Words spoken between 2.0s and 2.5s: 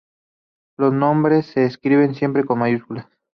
siempre